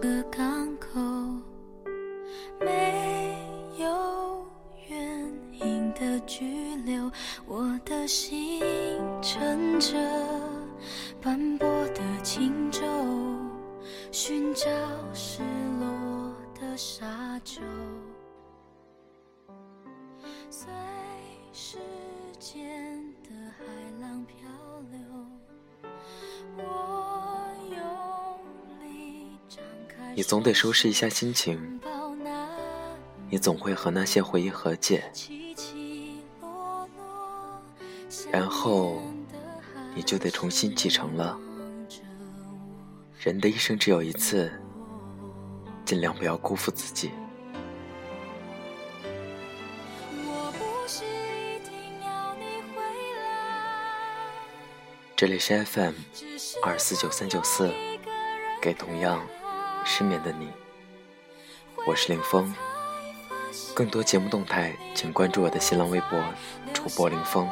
[0.00, 1.00] 个港口，
[2.60, 3.38] 没
[3.78, 4.46] 有
[4.88, 7.10] 原因的拘留，
[7.46, 8.62] 我的心
[9.22, 9.96] 乘着
[11.22, 12.82] 斑驳的轻舟，
[14.12, 14.66] 寻找
[15.14, 15.42] 失
[15.80, 17.62] 落的沙洲，
[30.16, 31.78] 你总得收拾一下心情，
[33.28, 35.12] 你总会和那些回忆和解，
[38.32, 39.02] 然后
[39.94, 41.38] 你就得重新启程了。
[43.20, 44.50] 人的一生只有一次，
[45.84, 47.10] 尽量不要辜负自己。
[55.14, 55.92] 这里是 FM
[56.62, 57.70] 二四九三九四，
[58.62, 59.20] 给同样
[59.88, 60.48] 失眠的你，
[61.86, 62.52] 我是林峰。
[63.72, 66.20] 更多节目动态，请关注我的新浪微博
[66.74, 67.48] 主播林峰。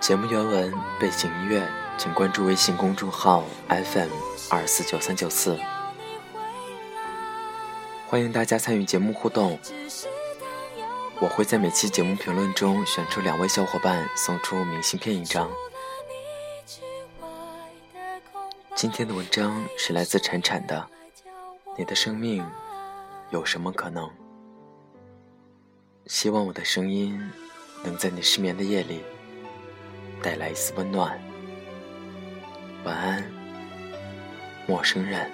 [0.00, 1.66] 节目原文、背景音乐，
[1.96, 4.10] 请关注微信公众号 FM
[4.50, 5.56] 二四九三九四。
[8.08, 9.56] 欢迎大家参与节目互动，
[11.20, 15.48] 我会在每期节目评论中选出两位小伙伴，送出明信片一张。
[18.80, 20.88] 今天的文章是来自铲铲的，
[21.76, 22.48] 你的生命
[23.30, 24.08] 有什么可能？
[26.06, 27.20] 希望我的声音
[27.82, 29.02] 能在你失眠的夜里
[30.22, 31.20] 带来一丝温暖。
[32.84, 33.24] 晚安，
[34.68, 35.28] 陌生人。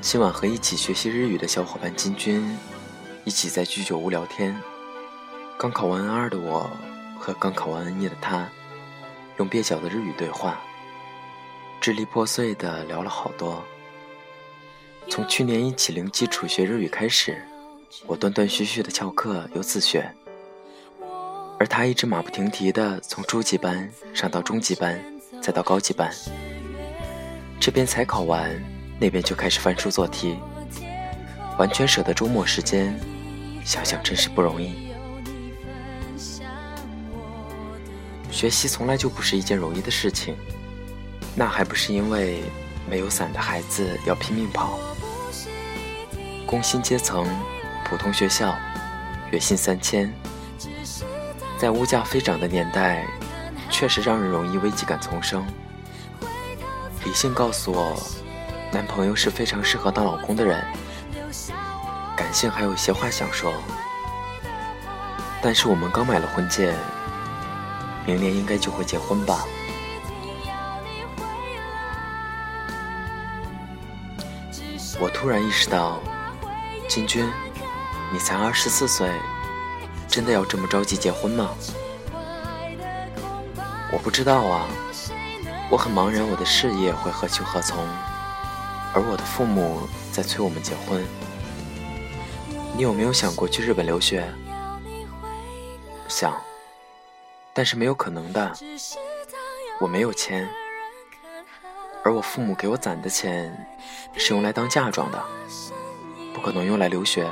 [0.00, 2.56] 今晚和一起学习日语的小伙伴金君
[3.26, 4.58] 一起在居酒屋聊天。
[5.62, 6.68] 刚考完 N 二的我
[7.16, 8.48] 和刚考完 N 一的他，
[9.38, 10.60] 用蹩脚的日语对话，
[11.80, 13.62] 支离破碎的聊了好多。
[15.08, 17.40] 从去年一起零基础学日语开始，
[18.08, 20.12] 我断断续续的翘课又自学，
[21.60, 25.00] 而他一直马不停蹄的从初级班上到中级班，
[25.40, 26.12] 再到高级班。
[27.60, 28.50] 这边才考完，
[28.98, 30.36] 那边就开始翻书做题，
[31.56, 32.98] 完全舍得周末时间，
[33.64, 34.90] 想想真是不容易。
[38.32, 40.34] 学习从来就不是一件容易的事情，
[41.36, 42.42] 那还不是因为
[42.88, 44.80] 没有伞的孩子要拼命跑。
[46.46, 47.28] 工薪阶层，
[47.84, 48.56] 普通学校，
[49.30, 50.12] 月薪三千，
[51.58, 53.06] 在物价飞涨的年代，
[53.70, 55.46] 确实让人容易危机感丛生。
[57.04, 58.02] 理性告诉我，
[58.72, 60.64] 男朋友是非常适合当老公的人。
[62.16, 63.52] 感性还有一些话想说，
[65.42, 66.74] 但是我们刚买了婚戒。
[68.06, 69.44] 明年应该就会结婚吧。
[75.00, 76.00] 我突然意识到，
[76.88, 77.28] 金军，
[78.12, 79.10] 你才二十四岁，
[80.06, 81.50] 真的要这么着急结婚吗？
[83.92, 84.66] 我不知道啊，
[85.70, 87.84] 我很茫然，我的事业会何去何从，
[88.94, 91.04] 而我的父母在催我们结婚。
[92.76, 94.26] 你有没有想过去日本留学？
[96.08, 96.34] 想。
[97.54, 98.52] 但是没有可能的，
[99.78, 100.48] 我没有钱，
[102.02, 103.54] 而我父母给我攒的钱
[104.16, 105.22] 是用来当嫁妆的，
[106.32, 107.30] 不可能用来留学。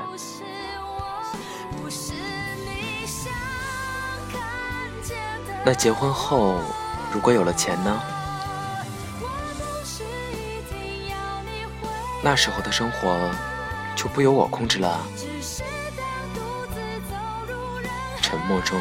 [5.65, 6.59] 那结婚后
[7.13, 8.01] 如果有了钱呢？
[12.23, 13.19] 那时候的生活
[13.97, 15.01] 就不由我控制了。
[18.21, 18.79] 沉默中。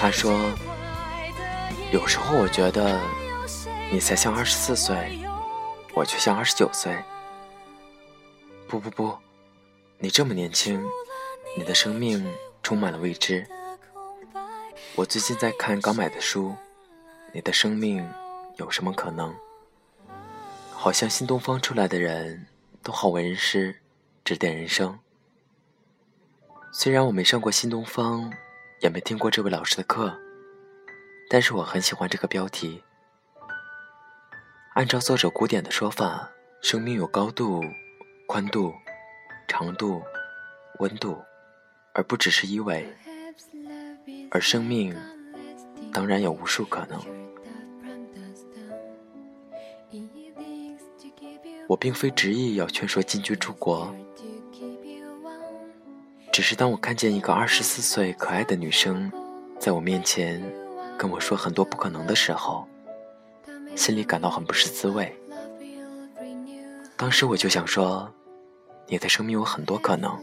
[0.00, 0.50] 他说
[1.92, 2.98] ：“有时候我觉得
[3.92, 5.18] 你才像二十四岁，
[5.92, 6.96] 我却像二十九岁。
[8.66, 9.14] 不不不，
[9.98, 10.82] 你这么年轻，
[11.54, 12.26] 你的生命
[12.62, 13.46] 充满了未知。
[14.94, 16.56] 我最近在看刚买的书，
[17.34, 18.10] 你的生命
[18.56, 19.36] 有什么可能？
[20.72, 22.46] 好像新东方出来的人
[22.82, 23.76] 都好为人师，
[24.24, 24.98] 指点人生。
[26.72, 28.32] 虽然我没上过新东方。”
[28.80, 30.18] 也没听过这位老师的课，
[31.28, 32.82] 但是我很喜欢这个标题。
[34.74, 36.30] 按照作者古典的说法，
[36.62, 37.62] 生命有高度、
[38.26, 38.72] 宽度、
[39.46, 40.02] 长度、
[40.78, 41.22] 温度，
[41.92, 42.90] 而不只是一维。
[44.30, 44.96] 而生命
[45.92, 46.98] 当然有无数可能。
[51.68, 53.94] 我并非执意要劝说金居出国，
[56.32, 59.10] 只是当我看见一个二十四岁可爱的女生，
[59.58, 60.42] 在我面前
[60.96, 62.66] 跟我说很多不可能的时候，
[63.74, 65.14] 心里感到很不是滋味。
[66.96, 68.08] 当时我就想说，
[68.86, 70.18] 你的生命有很多可能。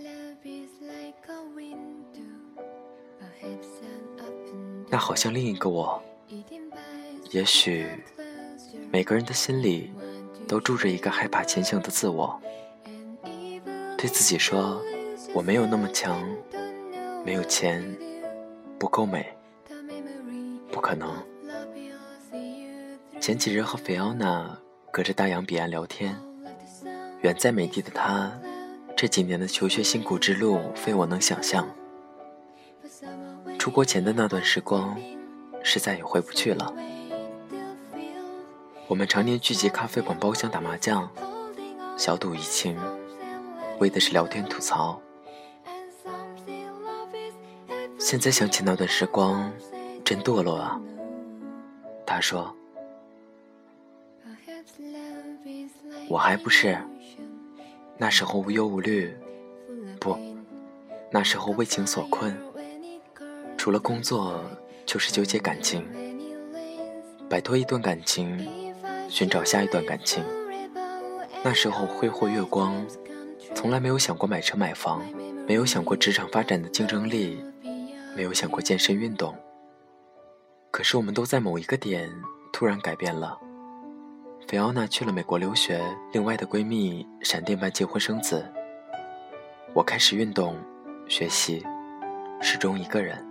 [4.90, 6.02] 那好像另一个我，
[7.32, 7.86] 也许
[8.90, 9.92] 每个人的心里
[10.48, 12.40] 都住着一个害怕前行的自我，
[13.98, 14.82] 对自己说
[15.38, 16.28] ：“我没有那么强，
[17.24, 17.96] 没有钱，
[18.80, 19.24] 不够美，
[20.72, 21.16] 不可能。”
[23.22, 24.58] 前几日和菲奥娜
[24.92, 26.20] 隔着大洋彼岸聊天，
[27.22, 28.32] 远在美帝的她，
[28.96, 31.70] 这几年的求学辛苦之路，非我能想象。
[33.60, 35.00] 出国前的那段时光，
[35.62, 36.74] 是再也回不去了。
[38.88, 41.08] 我们常年聚集咖啡馆包厢打麻将，
[41.96, 42.76] 小赌怡情，
[43.78, 45.00] 为的是聊天吐槽。
[48.10, 49.52] 现在想起那段时光，
[50.02, 50.80] 真堕落啊。
[52.06, 52.56] 他说
[56.08, 56.78] ：“我还不是
[57.98, 59.14] 那时候无忧无虑，
[60.00, 60.18] 不，
[61.12, 62.34] 那时候为情所困。”
[63.58, 64.42] 除了工作，
[64.86, 65.86] 就是纠结感情，
[67.28, 68.48] 摆脱一段感情，
[69.10, 70.24] 寻找下一段感情。
[71.44, 72.74] 那时候挥霍月光，
[73.54, 75.06] 从来没有想过买车买房，
[75.46, 77.44] 没有想过职场发展的竞争力，
[78.18, 79.38] 没有想过健身运动。
[80.72, 82.12] 可是我们都在某一个点
[82.52, 83.40] 突然改变了。
[84.48, 85.80] 菲奥娜去了美国留学，
[86.12, 88.44] 另外的闺蜜闪电般结婚生子。
[89.76, 90.58] 我开始运动、
[91.08, 91.64] 学习，
[92.42, 93.24] 始终一个人。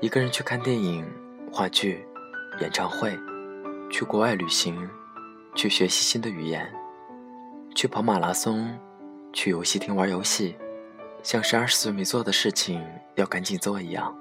[0.00, 1.04] 一个人去看电影、
[1.52, 2.06] 话剧、
[2.62, 3.14] 演唱会，
[3.90, 4.88] 去国外旅行，
[5.54, 6.66] 去学习新的语言，
[7.74, 8.74] 去跑马拉松，
[9.34, 10.56] 去游戏厅玩游戏，
[11.22, 12.84] 像是二十岁没做的事情
[13.16, 14.16] 要赶紧做一样。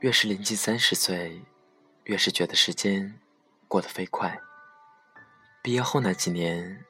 [0.00, 1.42] 越是临近三十岁，
[2.04, 3.18] 越是觉得时间
[3.66, 4.38] 过得飞快。
[5.62, 6.84] 毕业后那几年，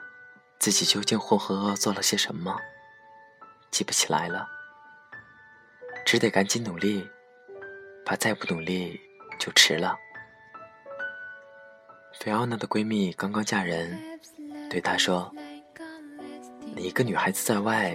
[0.58, 2.56] 自己究竟浑浑噩噩做了些什么，
[3.70, 4.46] 记不起来了，
[6.04, 7.08] 只得赶紧努力。
[8.04, 8.98] 怕再不努力
[9.38, 9.94] 就迟了。
[12.20, 13.98] 菲奥娜的闺蜜刚刚嫁人，
[14.70, 15.30] 对她说
[16.74, 17.94] ：“你一个女孩子在外，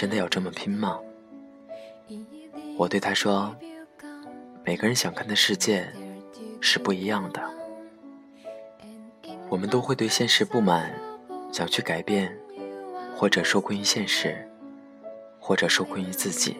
[0.00, 0.98] 真的要这么拼吗？”
[2.78, 3.54] 我对他说
[4.64, 5.86] ：“每个人想看的世界
[6.58, 7.50] 是不一样的，
[9.50, 10.90] 我们都会对现实不满，
[11.52, 12.34] 想去改变，
[13.14, 14.48] 或者受困于现实，
[15.38, 16.56] 或者受困于自己，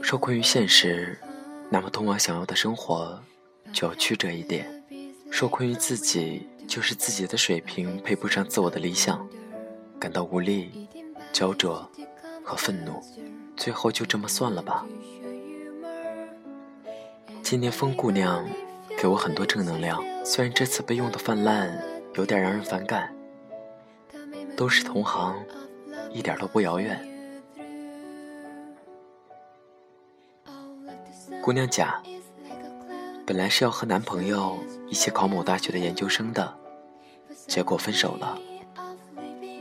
[0.00, 1.18] 受困于现实。”
[1.68, 3.20] 那么，通往想要的生活，
[3.72, 4.64] 就要曲折一点。
[5.32, 9.28] 受困于自己，就是自己的水平配不上自我的理想，
[9.98, 10.86] 感到无力、
[11.32, 11.90] 焦灼
[12.46, 13.02] 和愤怒，
[13.56, 14.86] 最后就这么算了吧。
[17.42, 18.46] 今年风姑娘
[18.96, 21.76] 给我很多正能量，虽然这次被用的泛滥，
[22.14, 23.12] 有点让人反感。
[24.56, 25.36] 都是同行，
[26.12, 27.04] 一点都不遥远。
[31.42, 32.00] 姑娘甲
[33.26, 34.56] 本来是要和男朋友
[34.88, 36.56] 一起考某大学的研究生的，
[37.48, 38.38] 结果分手了。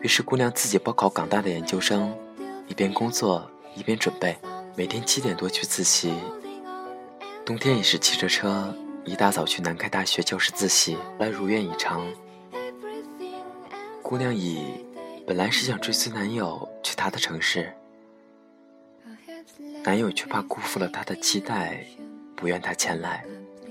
[0.01, 2.15] 于是姑娘自己报考港大的研究生，
[2.67, 4.35] 一边工作一边准备，
[4.75, 6.13] 每天七点多去自习，
[7.45, 12.05] 冬天也是骑着车一大早去南开大学教室自习，来如愿以偿。
[14.01, 14.85] 姑娘乙
[15.25, 17.73] 本来是想追随男友去他的城市。
[19.83, 21.85] 男友却怕辜负了她的期待，
[22.35, 23.23] 不愿她前来。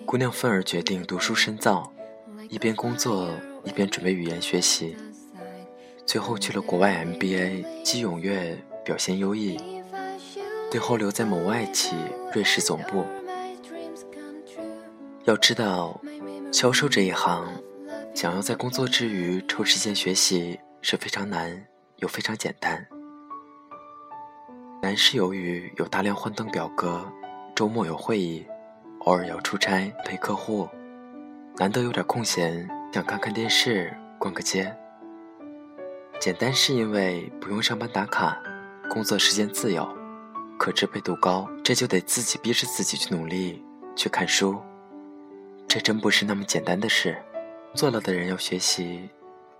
[0.06, 1.92] 姑娘愤而决定读书深造，
[2.48, 3.30] 一边工作
[3.64, 4.96] 一边准备语言学习，
[6.06, 9.58] 最后去了国外 MBA，既踊跃表现优异，
[10.70, 11.96] 最后留在某外企
[12.32, 13.04] 瑞士总部。
[15.24, 15.98] 要知道，
[16.52, 17.46] 销售这一行，
[18.14, 22.86] 想要在工作之余抽时间学习是非常难又非常简单。
[24.82, 27.10] 难是由于有大量幻灯表格，
[27.54, 28.46] 周末有会议，
[29.00, 30.68] 偶尔要出差陪客户，
[31.56, 34.76] 难得有点空闲，想看看电视、逛个街。
[36.20, 38.38] 简单是因为不用上班打卡，
[38.88, 39.86] 工作时间自由，
[40.58, 43.64] 可支配度高，这就得自己逼着自己去努力
[43.96, 44.60] 去看书。
[45.66, 47.20] 这真不是那么简单的事。
[47.74, 49.10] 做了的人要学习，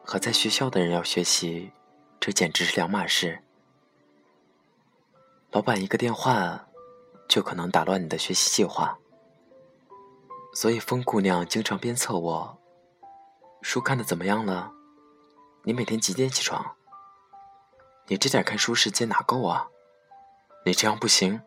[0.05, 1.73] 和在学校的人要学习，
[2.21, 3.41] 这简直是两码事。
[5.51, 6.67] 老板一个电话，
[7.29, 8.97] 就可能打乱你的学习计划。
[10.53, 12.59] 所以风姑娘经常鞭策我
[13.63, 14.71] ：“书看的怎么样了？
[15.65, 16.77] 你每天几点起床？
[18.07, 19.67] 你这点看书时间哪够啊？
[20.67, 21.41] 你这样不行。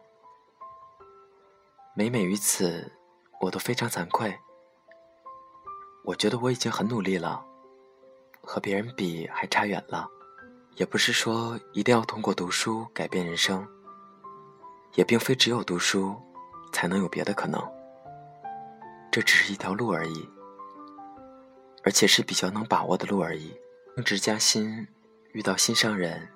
[1.95, 2.91] 每每于此，
[3.41, 4.39] 我都非常惭愧。
[6.03, 7.45] 我觉得我已经很努力了，
[8.41, 10.09] 和别人比还差远了。
[10.77, 13.67] 也不是说一定要通过读书改变人生，
[14.95, 16.15] 也并非只有读书
[16.71, 17.61] 才能有别的可能。
[19.11, 20.27] 这只是一条路而已，
[21.83, 23.55] 而且是比较能把握的路而已。
[23.95, 24.87] 升职加薪，
[25.33, 26.29] 遇到心上人，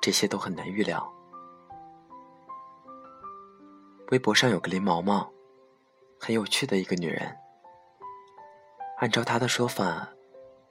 [0.00, 1.12] 这些都很难预料。
[4.10, 5.30] 微博上有个林毛毛，
[6.18, 7.36] 很有趣的一个女人。
[8.98, 10.08] 按照她的说法，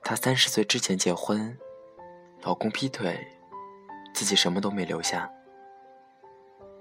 [0.04, 1.58] 她三十岁之前结婚。
[2.42, 3.28] 老公劈腿，
[4.14, 5.30] 自己什么都没留下。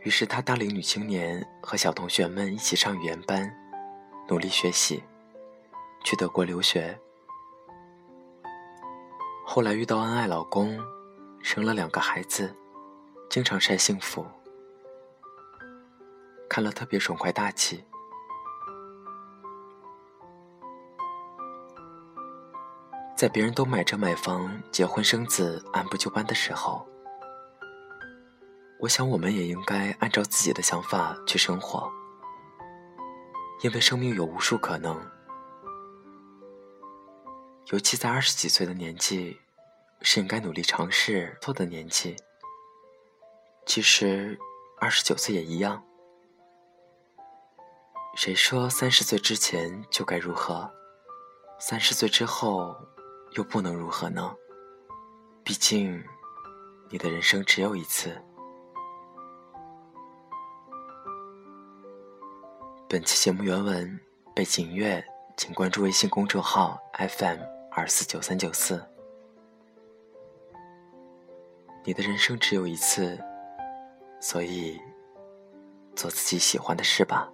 [0.00, 3.52] 于是她大龄女青年和小同学们一起上语言班，
[4.28, 5.02] 努力学习，
[6.04, 6.98] 去德国留学。
[9.44, 10.78] 后来遇到恩爱老公，
[11.48, 12.54] 生了两个孩子，
[13.30, 14.22] 经常晒幸福，
[16.46, 17.82] 看了特别爽快大气。
[23.16, 26.86] 在别人都买车买房、结婚生子、按部就班的时候，
[28.80, 31.90] 我想我们也应该按照自己的想法去生活，
[33.62, 35.00] 因为生命有无数可能。
[37.72, 39.40] 尤其在二十几岁的年纪，
[40.02, 42.16] 是应该努力尝试错的年纪。
[43.66, 44.38] 其实，
[44.80, 45.84] 二十九岁也一样。
[48.14, 50.70] 谁说三十岁之前就该如何？
[51.58, 52.74] 三十岁之后？
[53.32, 54.34] 又不能如何呢？
[55.44, 56.02] 毕竟，
[56.88, 58.18] 你的人生只有一次。
[62.88, 64.00] 本期节目原文、
[64.34, 65.04] 背景音乐，
[65.36, 67.38] 请关注微信公众号 FM
[67.70, 68.82] 二四九三九四。
[71.88, 73.18] 你的人生只有一次，
[74.20, 74.78] 所以
[75.96, 77.32] 做自己喜欢的事吧。